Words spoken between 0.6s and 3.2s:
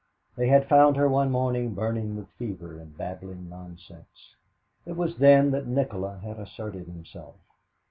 found her one morning burning with fever and